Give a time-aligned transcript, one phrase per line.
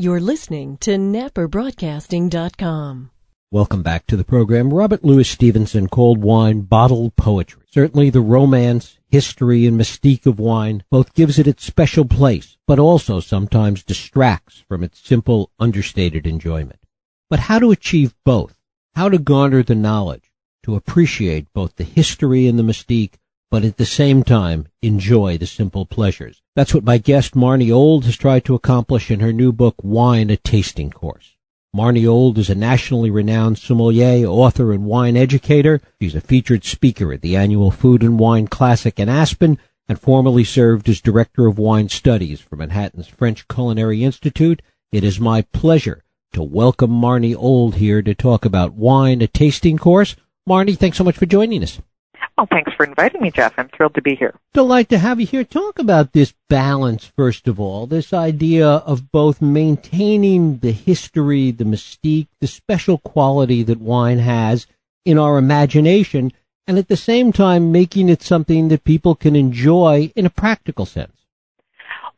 [0.00, 3.10] You're listening to NapaBroadcasting.com.
[3.50, 4.72] Welcome back to the program.
[4.72, 7.64] Robert Louis Stevenson called wine bottled poetry.
[7.68, 12.78] Certainly the romance, history, and mystique of wine both gives it its special place, but
[12.78, 16.78] also sometimes distracts from its simple, understated enjoyment.
[17.28, 18.56] But how to achieve both?
[18.94, 20.30] How to garner the knowledge,
[20.62, 23.14] to appreciate both the history and the mystique,
[23.50, 26.40] but at the same time enjoy the simple pleasures.
[26.58, 30.28] That's what my guest Marnie Old has tried to accomplish in her new book, Wine,
[30.28, 31.36] a Tasting Course.
[31.72, 35.80] Marnie Old is a nationally renowned sommelier, author, and wine educator.
[36.02, 40.42] She's a featured speaker at the annual Food and Wine Classic in Aspen and formerly
[40.42, 44.60] served as Director of Wine Studies for Manhattan's French Culinary Institute.
[44.90, 46.02] It is my pleasure
[46.32, 50.16] to welcome Marnie Old here to talk about wine, a tasting course.
[50.48, 51.80] Marnie, thanks so much for joining us.
[52.38, 53.54] Well, thanks for inviting me, Jeff.
[53.58, 54.32] I'm thrilled to be here.
[54.54, 55.42] Delight to have you here.
[55.42, 61.64] Talk about this balance, first of all, this idea of both maintaining the history, the
[61.64, 64.68] mystique, the special quality that wine has
[65.04, 66.32] in our imagination,
[66.68, 70.86] and at the same time making it something that people can enjoy in a practical
[70.86, 71.17] sense.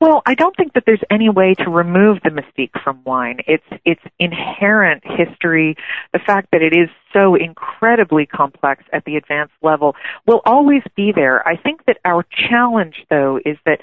[0.01, 3.41] Well, I don't think that there's any way to remove the mystique from wine.
[3.47, 5.77] It's its inherent history,
[6.15, 9.95] the fact that it is so incredibly complex at the advanced level
[10.27, 11.47] will always be there.
[11.47, 13.81] I think that our challenge though is that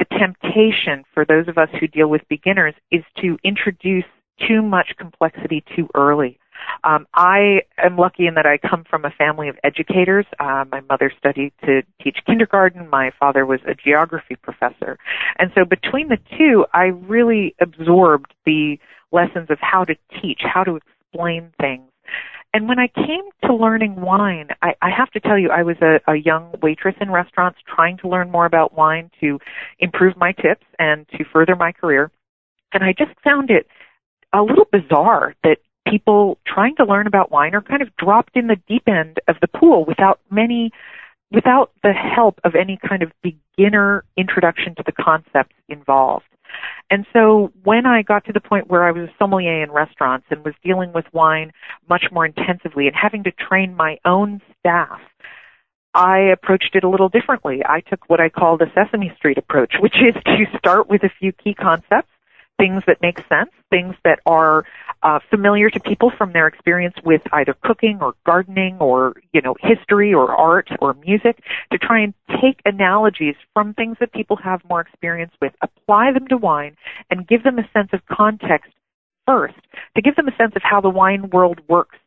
[0.00, 4.04] the temptation for those of us who deal with beginners is to introduce
[4.48, 6.40] too much complexity too early.
[6.84, 10.26] Um, I am lucky in that I come from a family of educators.
[10.40, 12.88] Uh, my mother studied to teach kindergarten.
[12.88, 14.98] My father was a geography professor.
[15.38, 18.78] And so between the two, I really absorbed the
[19.12, 21.84] lessons of how to teach, how to explain things.
[22.54, 25.76] And when I came to learning wine, I, I have to tell you, I was
[25.80, 29.38] a, a young waitress in restaurants trying to learn more about wine to
[29.78, 32.10] improve my tips and to further my career.
[32.74, 33.66] And I just found it
[34.34, 38.46] a little bizarre that people trying to learn about wine are kind of dropped in
[38.46, 40.70] the deep end of the pool without many
[41.30, 46.26] without the help of any kind of beginner introduction to the concepts involved.
[46.90, 50.26] And so when I got to the point where I was a sommelier in restaurants
[50.28, 51.52] and was dealing with wine
[51.88, 55.00] much more intensively and having to train my own staff,
[55.94, 57.62] I approached it a little differently.
[57.66, 61.10] I took what I call the Sesame Street approach, which is to start with a
[61.18, 62.08] few key concepts
[62.58, 64.64] things that make sense, things that are
[65.02, 69.54] uh, familiar to people from their experience with either cooking or gardening or you know
[69.60, 71.42] history or art or music,
[71.72, 76.26] to try and take analogies from things that people have more experience with, apply them
[76.28, 76.76] to wine,
[77.10, 78.72] and give them a sense of context
[79.26, 79.58] first,
[79.96, 81.98] to give them a sense of how the wine world works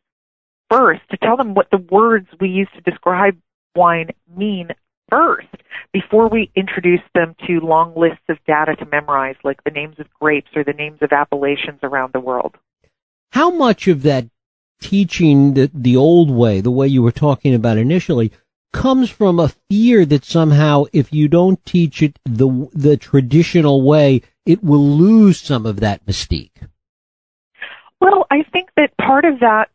[0.70, 3.36] first, to tell them what the words we use to describe
[3.74, 4.68] wine mean
[5.10, 5.46] first
[5.92, 10.06] before we introduce them to long lists of data to memorize, like the names of
[10.20, 12.56] grapes or the names of appellations around the world.
[13.30, 14.26] How much of that
[14.80, 18.32] teaching the, the old way, the way you were talking about initially,
[18.72, 24.22] comes from a fear that somehow if you don't teach it the the traditional way,
[24.44, 26.68] it will lose some of that mystique?
[28.00, 29.70] Well, I think that part of that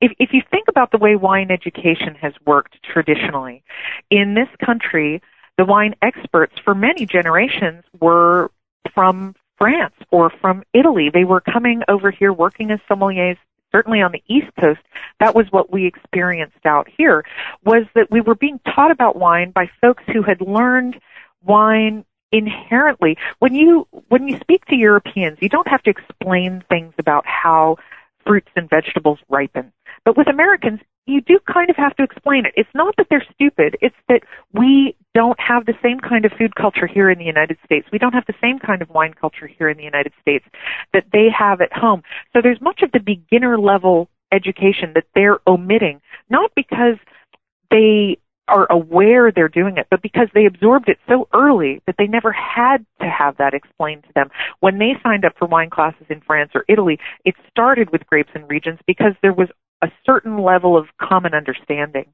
[0.00, 3.62] if, if you think about the way wine education has worked traditionally,
[4.10, 5.22] in this country,
[5.58, 8.50] the wine experts for many generations were
[8.94, 11.10] from France or from Italy.
[11.12, 13.36] They were coming over here working as sommeliers
[13.72, 14.80] certainly on the East Coast,
[15.20, 17.24] that was what we experienced out here,
[17.64, 21.00] was that we were being taught about wine by folks who had learned
[21.44, 23.16] wine inherently.
[23.38, 27.76] When you, when you speak to Europeans, you don't have to explain things about how
[28.26, 29.72] fruits and vegetables ripen.
[30.04, 32.52] But with Americans, you do kind of have to explain it.
[32.56, 34.22] It's not that they're stupid, it's that
[34.52, 37.86] we don't have the same kind of food culture here in the United States.
[37.92, 40.44] We don't have the same kind of wine culture here in the United States
[40.92, 42.02] that they have at home.
[42.32, 46.96] So there's much of the beginner level education that they're omitting, not because
[47.70, 48.18] they
[48.50, 52.32] are aware they're doing it, but because they absorbed it so early that they never
[52.32, 54.28] had to have that explained to them.
[54.60, 58.30] When they signed up for wine classes in France or Italy, it started with grapes
[58.34, 59.48] and regions because there was
[59.82, 62.04] a certain level of common understanding.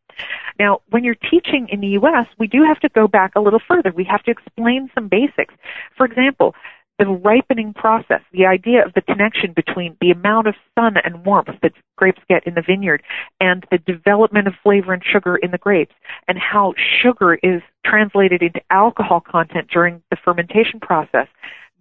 [0.58, 3.60] Now, when you're teaching in the U.S., we do have to go back a little
[3.66, 3.92] further.
[3.94, 5.54] We have to explain some basics.
[5.96, 6.54] For example,
[6.98, 11.50] the ripening process, the idea of the connection between the amount of sun and warmth
[11.62, 13.02] that grapes get in the vineyard
[13.40, 15.94] and the development of flavor and sugar in the grapes,
[16.26, 16.72] and how
[17.02, 21.28] sugar is translated into alcohol content during the fermentation process.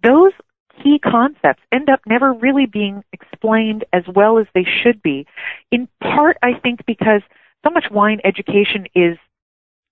[0.02, 0.32] Those
[0.82, 5.26] key concepts end up never really being explained as well as they should be.
[5.72, 7.22] In part, I think because
[7.64, 9.16] so much wine education is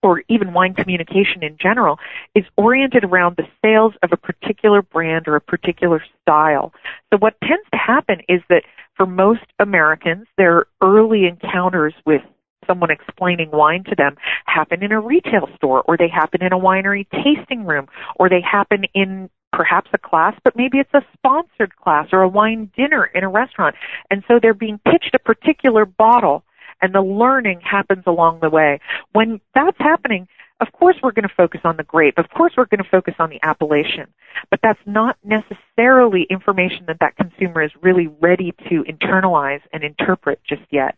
[0.05, 1.99] or even wine communication in general,
[2.35, 6.73] is oriented around the sales of a particular brand or a particular style.
[7.13, 8.63] So what tends to happen is that
[8.97, 12.21] for most Americans, their early encounters with
[12.67, 14.17] someone explaining wine to them
[14.47, 17.87] happen in a retail store or they happen in a winery tasting room
[18.17, 22.29] or they happen in perhaps a class, but maybe it's a sponsored class or a
[22.29, 23.75] wine dinner in a restaurant.
[24.11, 26.45] And so they're being pitched a particular bottle
[26.85, 28.79] and the learning happens along the way.
[29.15, 30.29] When that's happening,
[30.61, 32.19] of course we're going to focus on the grape.
[32.19, 34.13] Of course we're going to focus on the appellation.
[34.51, 40.41] But that's not necessarily information that that consumer is really ready to internalize and interpret
[40.47, 40.95] just yet.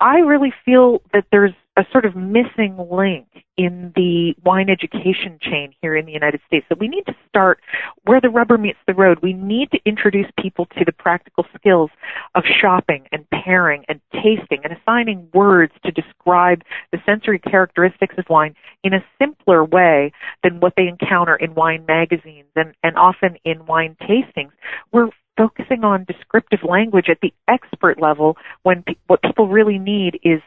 [0.00, 5.72] I really feel that there's a sort of missing link in the wine education chain
[5.80, 7.60] here in the United States that we need to start
[8.04, 9.18] where the rubber meets the road.
[9.22, 11.90] We need to introduce people to the practical skills
[12.34, 18.24] of shopping and pairing and tasting and assigning words to describe the sensory characteristics of
[18.28, 20.10] wine in a simpler way
[20.42, 24.50] than what they encounter in wine magazines and, and often in wine tastings.
[24.90, 30.18] We're focusing on descriptive language at the expert level when pe- what people really need
[30.24, 30.40] is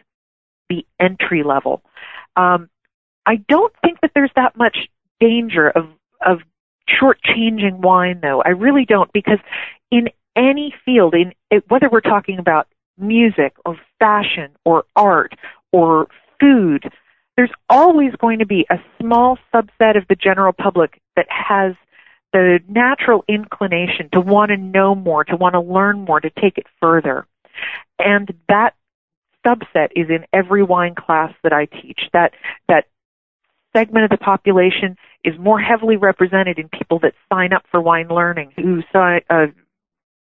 [0.71, 1.81] the entry level.
[2.35, 2.69] Um,
[3.25, 4.77] I don't think that there's that much
[5.19, 5.85] danger of
[6.25, 6.39] of
[6.89, 8.41] shortchanging wine, though.
[8.41, 9.39] I really don't, because
[9.91, 11.33] in any field, in
[11.68, 15.33] whether we're talking about music or fashion or art
[15.71, 16.07] or
[16.39, 16.83] food,
[17.35, 21.73] there's always going to be a small subset of the general public that has
[22.33, 26.57] the natural inclination to want to know more, to want to learn more, to take
[26.57, 27.25] it further.
[28.00, 28.73] And that
[29.46, 32.02] subset is in every wine class that I teach.
[32.14, 32.34] That
[32.68, 32.86] that
[33.76, 38.10] segment of the population is more heavily represented in people that sign up for wine
[38.10, 39.48] learning, who uh,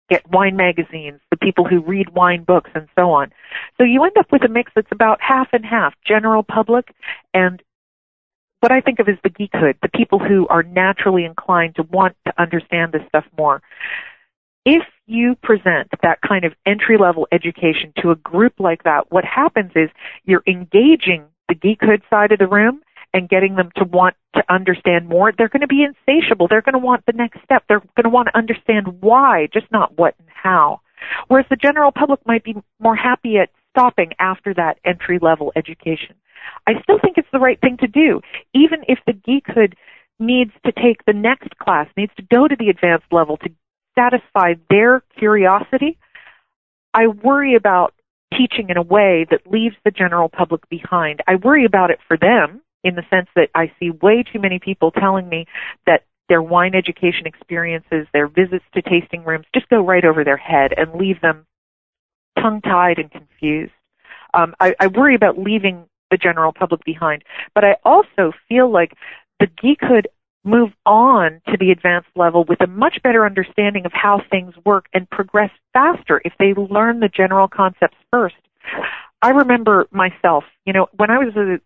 [0.09, 3.33] get wine magazines, the people who read wine books, and so on.
[3.79, 6.93] So you end up with a mix that's about half and half, general public
[7.33, 7.63] and
[8.61, 12.15] what I think of as the geekhood, the people who are naturally inclined to want
[12.27, 13.63] to understand this stuff more.
[14.65, 19.25] If you present that kind of entry level education to a group like that, what
[19.25, 19.89] happens is
[20.25, 25.09] you're engaging the geekhood side of the room and getting them to want to understand
[25.09, 25.33] more.
[25.33, 26.47] They're going to be insatiable.
[26.49, 27.65] They're going to want the next step.
[27.69, 30.81] They're going to want to understand why, just not what and how.
[31.29, 36.15] Whereas the general public might be more happy at stopping after that entry level education.
[36.67, 38.21] I still think it's the right thing to do,
[38.55, 39.75] even if the geekhood
[40.19, 43.51] needs to take the next class, needs to go to the advanced level to
[44.01, 45.99] satisfy their curiosity.
[46.95, 47.95] I worry about
[48.37, 51.21] teaching in a way that leaves the general public behind.
[51.27, 54.59] I worry about it for them in the sense that I see way too many
[54.59, 55.47] people telling me
[55.87, 60.37] that their wine education experiences, their visits to tasting rooms just go right over their
[60.37, 61.47] head and leave them
[62.41, 63.73] tongue tied and confused.
[64.33, 67.25] Um, I, I worry about leaving the general public behind.
[67.55, 68.93] But I also feel like
[69.41, 70.05] the geekhood
[70.45, 74.87] move on to the advanced level with a much better understanding of how things work
[74.95, 78.37] and progress faster if they learn the general concepts first.
[79.23, 81.61] I remember myself, you know, when I was a,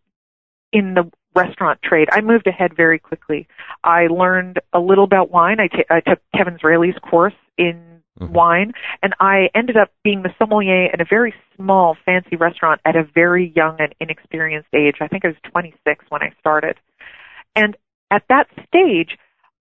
[0.77, 3.47] in the restaurant trade, I moved ahead very quickly.
[3.85, 5.61] I learned a little about wine.
[5.61, 8.33] I, t- I took Kevin Zraly's course in mm-hmm.
[8.33, 8.73] wine.
[9.03, 13.05] And I ended up being the sommelier in a very small, fancy restaurant at a
[13.15, 14.97] very young and inexperienced age.
[15.01, 16.77] I think I was 26 when I started.
[17.57, 17.77] And
[18.15, 19.19] at that stage,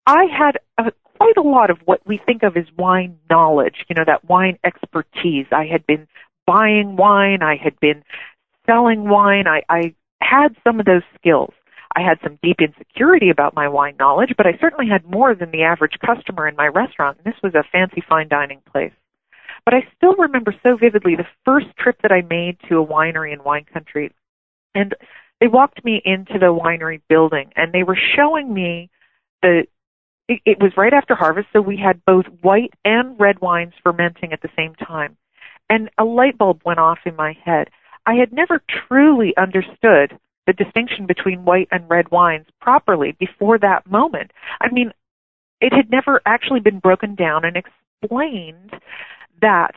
[0.05, 3.95] I had a, quite a lot of what we think of as wine knowledge, you
[3.95, 5.47] know, that wine expertise.
[5.51, 6.07] I had been
[6.45, 8.03] buying wine, I had been
[8.65, 11.53] selling wine, I, I had some of those skills.
[11.93, 15.51] I had some deep insecurity about my wine knowledge, but I certainly had more than
[15.51, 18.93] the average customer in my restaurant, and this was a fancy fine dining place.
[19.65, 23.33] But I still remember so vividly the first trip that I made to a winery
[23.33, 24.13] in wine country.
[24.75, 24.93] And
[25.39, 28.89] they walked me into the winery building and they were showing me
[29.41, 29.65] the
[30.27, 34.33] it, it was right after harvest, so we had both white and red wines fermenting
[34.33, 35.17] at the same time.
[35.69, 37.69] And a light bulb went off in my head.
[38.05, 43.89] I had never truly understood the distinction between white and red wines properly before that
[43.89, 44.31] moment.
[44.61, 44.93] I mean,
[45.59, 48.71] it had never actually been broken down and explained
[49.41, 49.75] that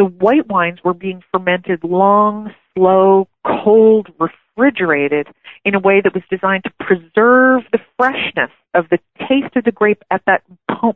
[0.00, 5.26] the white wines were being fermented long, slow, cold, refrigerated
[5.66, 9.70] in a way that was designed to preserve the freshness of the taste of the
[9.70, 10.42] grape at that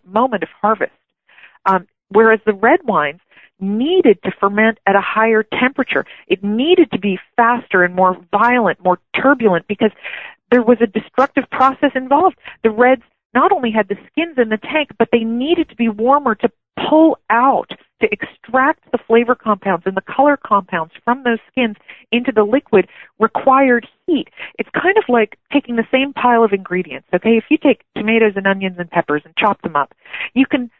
[0.06, 0.92] moment of harvest.
[1.66, 3.20] Um, whereas the red wines
[3.60, 6.06] needed to ferment at a higher temperature.
[6.26, 9.90] It needed to be faster and more violent, more turbulent because
[10.50, 12.36] there was a destructive process involved.
[12.62, 13.02] The reds
[13.34, 16.48] not only had the skins in the tank, but they needed to be warmer to
[16.76, 21.76] pull out, to extract the flavor compounds and the color compounds from those skins
[22.12, 22.86] into the liquid
[23.18, 24.28] required heat.
[24.58, 27.36] It's kind of like taking the same pile of ingredients, okay?
[27.36, 29.94] If you take tomatoes and onions and peppers and chop them up,
[30.34, 30.70] you can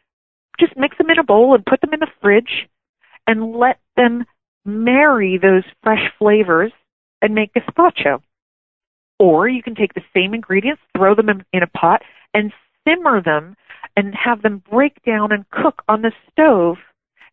[0.59, 2.67] just mix them in a bowl and put them in the fridge
[3.27, 4.25] and let them
[4.65, 6.71] marry those fresh flavors
[7.21, 8.21] and make gazpacho.
[9.17, 12.01] Or you can take the same ingredients, throw them in, in a pot,
[12.33, 12.51] and
[12.87, 13.55] simmer them
[13.95, 16.77] and have them break down and cook on the stove,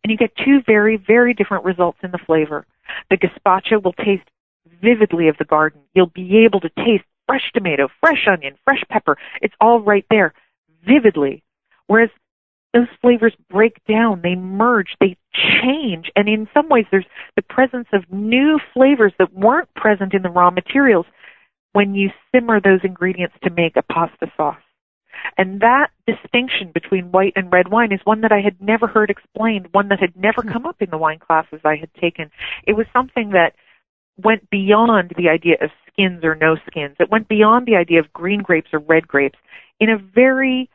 [0.03, 2.65] and you get two very, very different results in the flavor.
[3.09, 4.27] The gazpacho will taste
[4.81, 5.81] vividly of the garden.
[5.93, 9.17] You'll be able to taste fresh tomato, fresh onion, fresh pepper.
[9.41, 10.33] It's all right there,
[10.85, 11.43] vividly.
[11.87, 12.09] Whereas
[12.73, 15.15] those flavors break down, they merge, they
[15.61, 17.05] change, and in some ways there's
[17.35, 21.05] the presence of new flavors that weren't present in the raw materials
[21.73, 24.62] when you simmer those ingredients to make a pasta sauce.
[25.37, 29.09] And that distinction between white and red wine is one that I had never heard
[29.09, 30.49] explained, one that had never hmm.
[30.49, 32.31] come up in the wine classes I had taken.
[32.65, 33.53] It was something that
[34.17, 36.95] went beyond the idea of skins or no skins.
[36.99, 39.39] It went beyond the idea of green grapes or red grapes
[39.79, 40.69] in a very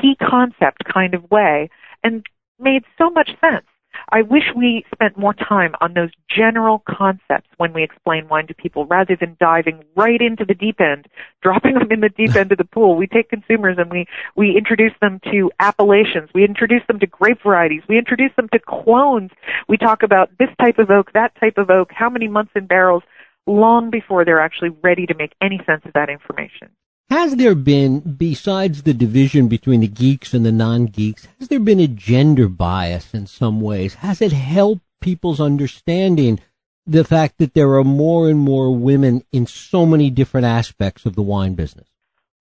[0.00, 1.70] key concept kind of way
[2.02, 2.24] and
[2.58, 3.66] made so much sense.
[4.10, 8.54] I wish we spent more time on those general concepts when we explain wine to
[8.54, 11.06] people rather than diving right into the deep end,
[11.42, 12.96] dropping them in the deep end of the pool.
[12.96, 14.06] We take consumers and we,
[14.36, 16.30] we introduce them to appellations.
[16.34, 17.82] We introduce them to grape varieties.
[17.88, 19.30] We introduce them to clones.
[19.68, 22.66] We talk about this type of oak, that type of oak, how many months in
[22.66, 23.02] barrels,
[23.46, 26.70] long before they're actually ready to make any sense of that information.
[27.10, 31.80] Has there been, besides the division between the geeks and the non-geeks, has there been
[31.80, 33.94] a gender bias in some ways?
[33.94, 36.40] Has it helped people's understanding
[36.86, 41.14] the fact that there are more and more women in so many different aspects of
[41.14, 41.88] the wine business?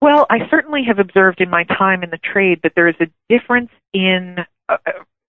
[0.01, 3.08] Well, I certainly have observed in my time in the trade that there is a
[3.30, 4.38] difference in
[4.68, 4.77] uh,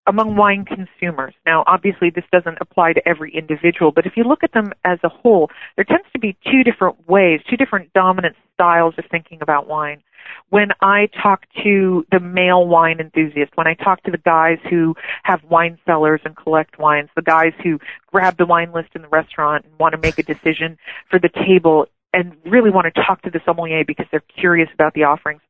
[0.07, 1.33] among wine consumers.
[1.45, 4.99] Now, obviously, this doesn't apply to every individual, but if you look at them as
[5.03, 9.39] a whole, there tends to be two different ways, two different dominant styles of thinking
[9.41, 10.01] about wine.
[10.49, 14.95] When I talk to the male wine enthusiast, when I talk to the guys who
[15.23, 19.09] have wine cellars and collect wines, the guys who grab the wine list in the
[19.09, 20.77] restaurant and want to make a decision
[21.09, 24.93] for the table and really want to talk to the sommelier because they're curious about
[24.93, 25.41] the offerings,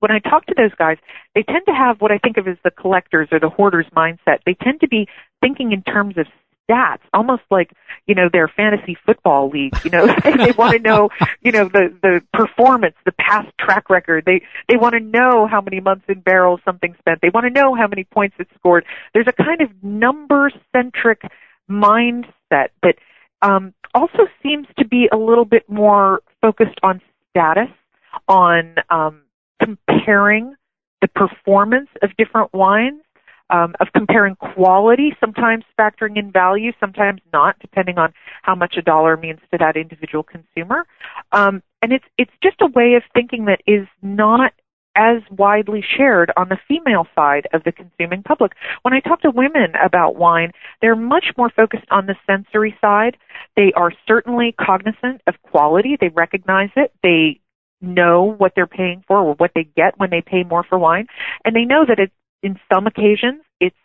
[0.00, 0.98] when I talk to those guys,
[1.34, 4.38] they tend to have what I think of as the collectors or the hoarders mindset.
[4.44, 5.08] They tend to be
[5.40, 6.26] thinking in terms of
[6.68, 7.70] stats, almost like,
[8.06, 9.74] you know, their fantasy football league.
[9.84, 11.10] You know, they want to know,
[11.40, 14.24] you know, the, the performance, the past track record.
[14.26, 17.20] They, they want to know how many months in barrels something spent.
[17.22, 18.84] They want to know how many points it scored.
[19.14, 21.22] There's a kind of number centric
[21.70, 22.96] mindset that,
[23.42, 27.00] um, also seems to be a little bit more focused on
[27.30, 27.70] status,
[28.28, 29.22] on, um,
[29.62, 30.54] comparing
[31.00, 33.02] the performance of different wines,
[33.50, 38.82] um, of comparing quality, sometimes factoring in value, sometimes not, depending on how much a
[38.82, 40.84] dollar means to that individual consumer.
[41.32, 44.52] Um, and it's it's just a way of thinking that is not
[44.96, 48.52] as widely shared on the female side of the consuming public.
[48.82, 53.18] When I talk to women about wine, they're much more focused on the sensory side.
[53.56, 55.98] They are certainly cognizant of quality.
[56.00, 56.92] They recognize it.
[57.02, 57.40] They
[57.80, 61.06] know what they're paying for or what they get when they pay more for wine.
[61.44, 63.76] And they know that it, in some occasions it's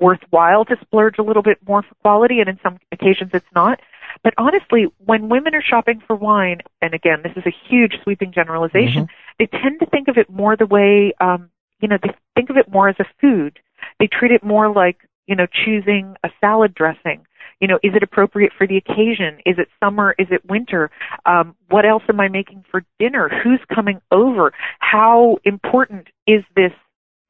[0.00, 3.80] worthwhile to splurge a little bit more for quality and in some occasions it's not.
[4.22, 8.32] But honestly, when women are shopping for wine, and again, this is a huge sweeping
[8.32, 9.36] generalization, mm-hmm.
[9.38, 11.50] they tend to think of it more the way, um,
[11.80, 13.58] you know, they think of it more as a food.
[14.00, 17.26] They treat it more like, you know, choosing a salad dressing
[17.60, 19.38] you know, is it appropriate for the occasion?
[19.46, 20.14] Is it summer?
[20.18, 20.90] Is it winter?
[21.24, 23.30] Um, what else am I making for dinner?
[23.42, 24.52] Who's coming over?
[24.78, 26.72] How important is this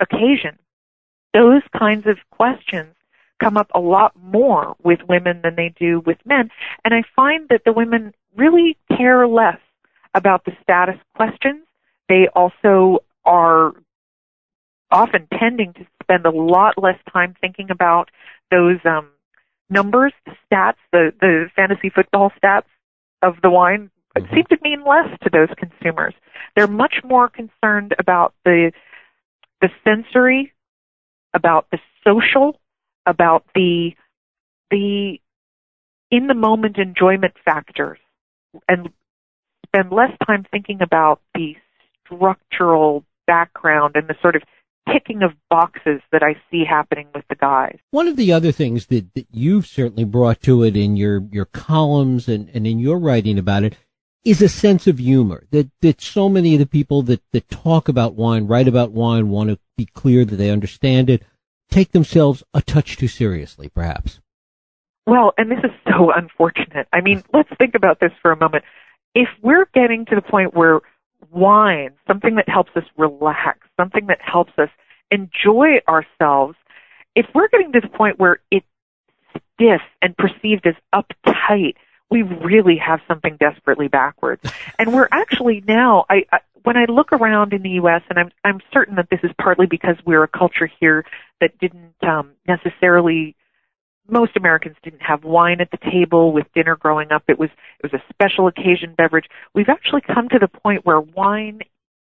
[0.01, 0.59] occasion?
[1.33, 2.95] Those kinds of questions
[3.39, 6.51] come up a lot more with women than they do with men.
[6.85, 9.59] And I find that the women really care less
[10.15, 11.63] about the status questions.
[12.09, 13.75] They also are
[14.91, 18.11] often tending to spend a lot less time thinking about
[18.51, 19.09] those um,
[19.69, 22.65] numbers, the stats, the, the fantasy football stats
[23.23, 24.35] of the wine mm-hmm.
[24.35, 26.15] seem to mean less to those consumers.
[26.55, 28.73] They're much more concerned about the
[29.63, 30.53] the sensory,
[31.35, 32.61] about the social,
[33.07, 33.93] about the
[34.71, 35.19] the
[36.11, 37.99] in the moment enjoyment factors
[38.69, 38.91] and
[39.67, 41.57] spend less time thinking about the
[42.05, 44.43] structural background and the sort of
[44.93, 47.79] ticking of boxes that I see happening with the guys.
[47.91, 51.45] One of the other things that, that you've certainly brought to it in your, your
[51.47, 53.77] columns and, and in your writing about it
[54.25, 57.89] is a sense of humor that, that so many of the people that, that talk
[57.89, 61.23] about wine, write about wine, want to be clear that they understand it,
[61.71, 64.21] take themselves a touch too seriously, perhaps.
[65.07, 66.89] Well, and this is so unfortunate.
[66.93, 68.65] I mean, let's think about this for a moment.
[69.15, 70.81] If we're getting to the point where
[71.31, 74.71] wine, something that helps us relax, something that helps us
[75.11, 76.57] enjoy ourselves,
[77.15, 78.67] if we're getting to the point where it's
[79.55, 81.75] stiff and perceived as uptight,
[82.11, 84.43] we really have something desperately backwards.
[84.79, 88.31] And we're actually now, I, I when I look around in the U.S., and I'm
[88.45, 91.07] I'm certain that this is partly because we're a culture here
[91.41, 93.37] that didn't um, necessarily.
[94.09, 97.25] Most Americans didn't have wine at the table with dinner growing up.
[97.29, 97.51] It was
[97.83, 99.27] it was a special occasion beverage.
[99.55, 101.61] We've actually come to the point where wine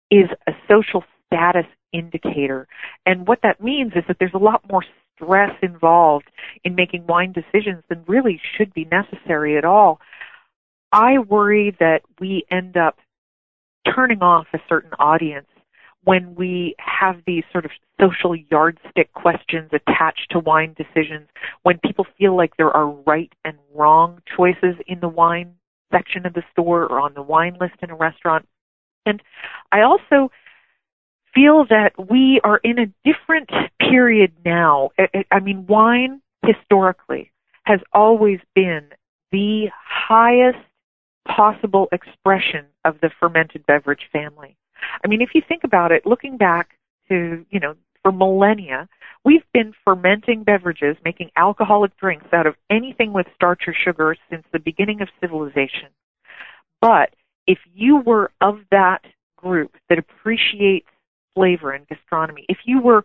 [0.09, 2.67] is a social status indicator,
[3.05, 4.83] and what that means is that there's a lot more
[5.15, 6.29] stress involved
[6.63, 9.99] in making wine decisions than really should be necessary at all.
[10.91, 12.97] I worry that we end up
[13.95, 15.47] turning off a certain audience
[16.03, 21.27] when we have these sort of social yardstick questions attached to wine decisions,
[21.63, 25.53] when people feel like there are right and wrong choices in the wine
[25.91, 28.47] section of the store or on the wine list in a restaurant.
[29.05, 29.21] And
[29.71, 30.31] I also
[31.33, 34.89] feel that we are in a different period now.
[35.31, 37.31] I mean, wine historically
[37.63, 38.87] has always been
[39.31, 40.57] the highest
[41.27, 44.57] possible expression of the fermented beverage family.
[45.03, 46.77] I mean, if you think about it, looking back
[47.09, 48.87] to, you know, for millennia,
[49.23, 54.43] we've been fermenting beverages, making alcoholic drinks out of anything with starch or sugar since
[54.51, 55.89] the beginning of civilization.
[56.79, 57.11] But
[57.47, 59.01] if you were of that
[59.37, 60.87] group that appreciates
[61.35, 63.03] flavor and gastronomy, if you were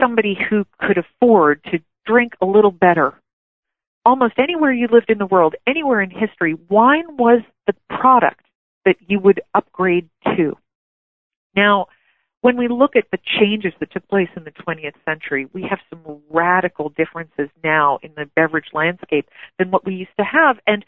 [0.00, 3.14] somebody who could afford to drink a little better
[4.06, 8.44] almost anywhere you lived in the world, anywhere in history, wine was the product
[8.84, 10.56] that you would upgrade to.
[11.56, 11.86] Now,
[12.40, 15.78] when we look at the changes that took place in the 20th century, we have
[15.88, 20.58] some radical differences now in the beverage landscape than what we used to have.
[20.66, 20.84] And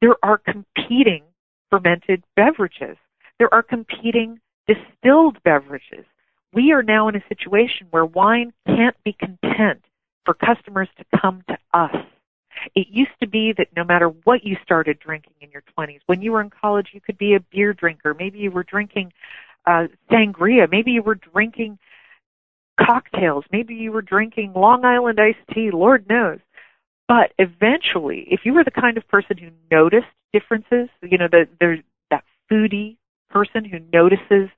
[0.00, 1.24] there are competing
[1.70, 2.96] fermented beverages.
[3.38, 4.38] There are competing
[4.68, 6.04] distilled beverages.
[6.52, 9.82] We are now in a situation where wine can't be content
[10.24, 11.96] for customers to come to us
[12.74, 16.22] it used to be that no matter what you started drinking in your 20s, when
[16.22, 18.14] you were in college, you could be a beer drinker.
[18.14, 19.12] Maybe you were drinking
[19.66, 20.70] uh, sangria.
[20.70, 21.78] Maybe you were drinking
[22.80, 23.44] cocktails.
[23.52, 25.70] Maybe you were drinking Long Island iced tea.
[25.70, 26.38] Lord knows.
[27.08, 31.48] But eventually, if you were the kind of person who noticed differences, you know, the,
[31.60, 32.96] there's that foodie
[33.28, 34.48] person who notices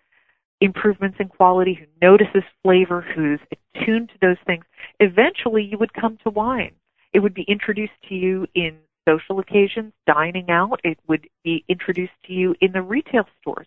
[0.60, 4.64] improvements in quality, who notices flavor, who's attuned to those things,
[5.00, 6.72] eventually you would come to wine.
[7.12, 10.80] It would be introduced to you in social occasions, dining out.
[10.84, 13.66] It would be introduced to you in the retail stores.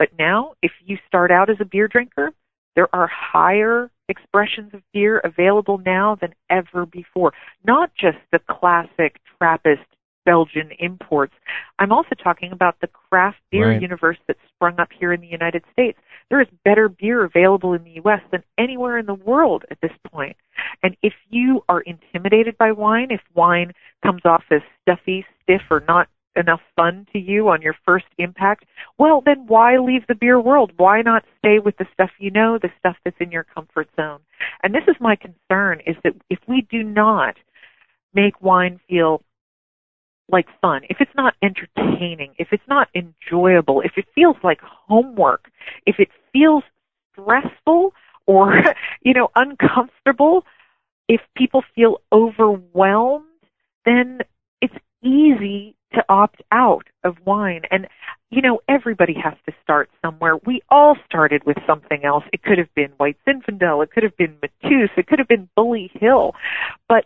[0.00, 2.32] But now, if you start out as a beer drinker,
[2.74, 7.34] there are higher expressions of beer available now than ever before.
[7.66, 9.84] Not just the classic Trappist
[10.24, 11.34] Belgian imports.
[11.78, 13.82] I'm also talking about the craft beer right.
[13.82, 15.98] universe that's sprung up here in the United States.
[16.30, 18.20] There is better beer available in the U.S.
[18.30, 20.36] than anywhere in the world at this point.
[20.82, 25.84] And if you are intimidated by wine, if wine comes off as stuffy, stiff, or
[25.86, 28.64] not enough fun to you on your first impact,
[28.98, 30.72] well, then why leave the beer world?
[30.76, 34.20] Why not stay with the stuff you know, the stuff that's in your comfort zone?
[34.62, 37.36] And this is my concern is that if we do not
[38.14, 39.22] make wine feel
[40.30, 45.50] like fun, if it's not entertaining, if it's not enjoyable, if it feels like homework,
[45.86, 46.62] if it feels
[47.12, 47.92] stressful
[48.26, 48.62] or,
[49.02, 50.44] you know, uncomfortable,
[51.08, 53.24] if people feel overwhelmed,
[53.84, 54.20] then
[54.60, 57.62] it's easy to opt out of wine.
[57.70, 57.88] And,
[58.30, 60.36] you know, everybody has to start somewhere.
[60.46, 62.24] We all started with something else.
[62.32, 63.82] It could have been White Zinfandel.
[63.82, 64.90] It could have been Mateus.
[64.96, 66.34] It could have been Bully Hill.
[66.88, 67.04] But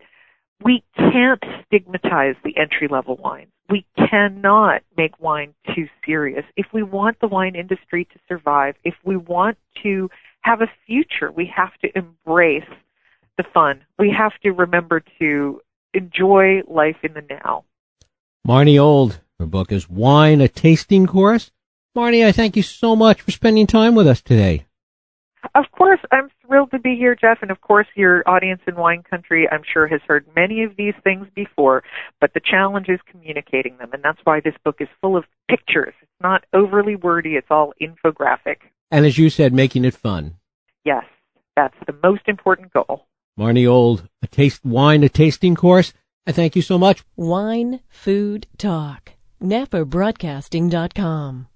[0.62, 3.51] we can't stigmatize the entry level wines.
[3.70, 6.44] We cannot make wine too serious.
[6.57, 10.11] If we want the wine industry to survive, if we want to
[10.42, 12.68] have a future, we have to embrace
[13.38, 13.81] the fun.
[13.99, 15.61] We have to remember to
[15.94, 17.64] enjoy life in the now.
[18.46, 21.50] Marnie Old, her book is Wine, a Tasting Course.
[21.96, 24.66] Marnie, I thank you so much for spending time with us today.
[25.54, 29.02] Of course, I'm thrilled to be here, Jeff, and of course your audience in wine
[29.02, 31.85] country I'm sure has heard many of these things before,
[32.20, 35.94] but the challenge is communicating them, and that's why this book is full of pictures.
[36.02, 38.57] It's not overly wordy, it's all infographic.
[38.90, 40.37] And as you said, making it fun.
[40.85, 41.04] Yes,
[41.57, 43.07] that's the most important goal.
[43.38, 45.94] Marnie Old, a taste wine, a tasting course.
[46.27, 47.05] I thank you so much.
[47.17, 49.13] Wine, food, talk.
[49.43, 51.49] NapaBroadcasting.com.